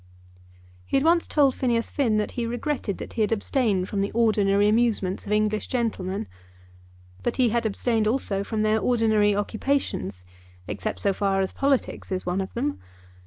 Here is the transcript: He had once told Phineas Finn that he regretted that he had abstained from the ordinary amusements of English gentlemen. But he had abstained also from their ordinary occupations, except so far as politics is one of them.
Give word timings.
He 0.87 0.97
had 0.97 1.03
once 1.03 1.27
told 1.27 1.53
Phineas 1.53 1.91
Finn 1.91 2.17
that 2.17 2.31
he 2.31 2.47
regretted 2.47 2.97
that 2.97 3.13
he 3.13 3.21
had 3.21 3.31
abstained 3.31 3.87
from 3.87 4.01
the 4.01 4.09
ordinary 4.13 4.67
amusements 4.67 5.27
of 5.27 5.31
English 5.31 5.67
gentlemen. 5.67 6.25
But 7.21 7.37
he 7.37 7.49
had 7.49 7.67
abstained 7.67 8.07
also 8.07 8.43
from 8.43 8.63
their 8.63 8.79
ordinary 8.79 9.35
occupations, 9.35 10.25
except 10.67 11.01
so 11.01 11.13
far 11.13 11.39
as 11.41 11.51
politics 11.51 12.11
is 12.11 12.25
one 12.25 12.41
of 12.41 12.51
them. 12.55 12.79